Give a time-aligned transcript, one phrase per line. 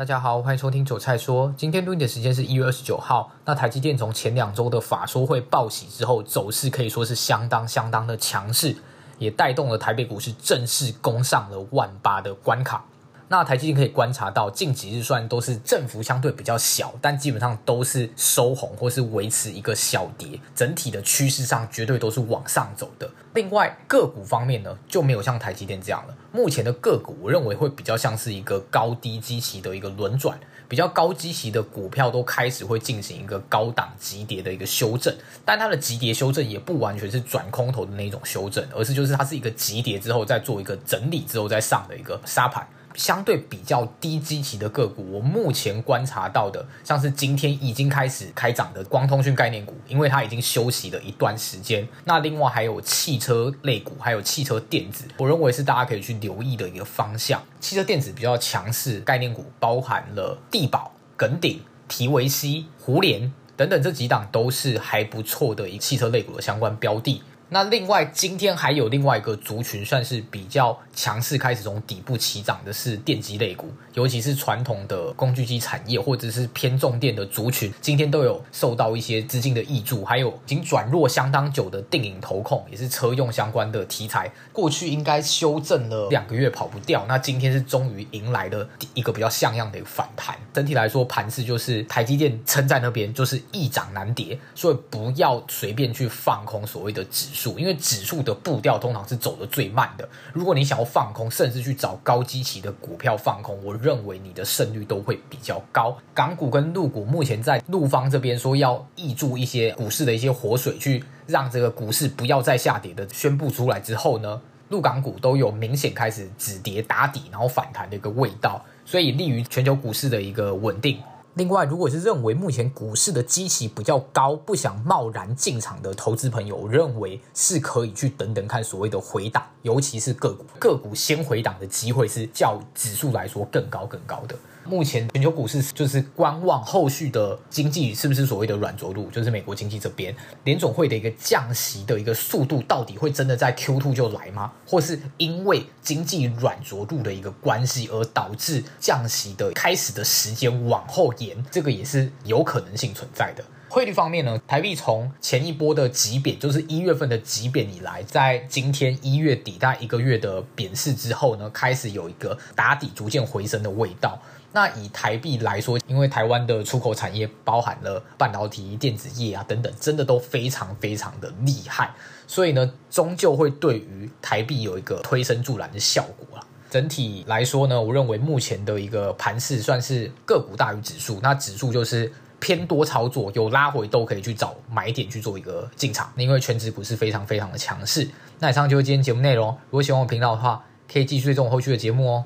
[0.00, 1.52] 大家好，欢迎收听韭菜说。
[1.58, 3.30] 今天录音的时间是一月二十九号。
[3.44, 8.74] 那台积电从前两周的法说会报喜之后，走势可以说是相当相当的强势，
[9.18, 12.82] 也带动了台北股市正式攻上了万八的关卡。
[13.32, 23.08] 那台积电可以观察到，近几日虽然都是振幅相对比较小，但基本上都是收红或是维持一个小跌，整体的趋势上绝对都是往上走的。
[23.34, 26.14] 另外个股方面呢，就没有像台积电这样了。
[26.32, 30.36] 目前的个股，我认为会比较像是一个高低基期的一个轮转，
[30.66, 42.66] 比较高基期的股票都开始会进行一个高档急跌的一个修正，但它的急跌修正也不完全是转空头的那种修正，而是就是它是一个急跌之后再做一个整理之后再上的一个沙盘。
[42.94, 51.86] 相对比较低基期的个股，我目前观察到的，像是今天已经开始开涨的光通讯概念股，因为它已经休息了一段时间。
[52.04, 57.42] 那另外还有汽车类股，还有汽车电子，我认为是大家可以去留意的一个方向。
[57.60, 67.22] 汽车电子比较强势概念股，包含了地宝、耿鼎、提维西、胡连等等这几档，都是还不错的一汽车类股的相关标的。
[67.52, 90.38] 那另外，今天还有另外一个族群算是比较强势，开始从底部起涨的是电机类股，尤其是传统的工具机产业或者是偏重电的族群，今天都有受到一些资金的挹注，还有已经转弱相当久的定影投控，也是车用相关的题材，过去应该修正了两个月跑不掉，那今天是终于迎来了一个比较像样的一个反弹。
[90.52, 97.58] 整体来说，盘势就是台积电撑在那边，就是易涨难跌，所以不要随便去放空所谓的指数。
[97.58, 105.96] 因为指数的步调通常是走得最慢的，如果你想要放空，甚至去找高基期的股票放空，我认为你的胜率都会比较高。
[106.14, 120.98] 港股跟陆股目前在陆方这边说要挹注一些股市的一些活水，去让这个股市不要再下跌的宣布出来之后呢，陆港股都有明显开始止跌打底，然后反弹的一个味道，所以利于全球股市的一个稳定。
[121.34, 134.34] 另外，如果是认为目前股市的基期比较高，不想贸然进场的投资朋友，认为是可以去等等看所谓的回档，尤其是个股，个股先回档的机会是较指数来说更高更高的。
[134.64, 144.52] 目前全球股市就是观望后续的经济是不是所谓的软着陆，就是美国经济这边联总会的一个降息的一个速度到底会真的在 Q2 就来吗？
[144.66, 153.44] 或是因为经济软着陆的一个关系而导致降息的开始的时间往后延，这个也是有可能性存在的。
[153.70, 164.18] 汇率方面呢，台币从前一波的急贬，就是一月份的急贬以来，在今天一月底大概一个月的贬势之后呢，开始有一个打底逐渐回升的味道。
[164.52, 171.94] 那以台币来说，因为台湾的出口产业包含了半导体、电子业啊等等，真的都非常非常的厉害，
[172.26, 176.44] 所以呢，终究会对于台币有一个推升助澜的效果啊。
[176.68, 188.08] 整体来说呢，我认为目前的一个盘势算是个股大于指数，那指数就是偏多操作，有拉回都可以去找买点去做一个进场，因为全职股是非常非常的强势。
[188.38, 192.24] 那以上就是今天节目内容，如果喜欢我频道的话，可以继续追踪我后续的节目哦。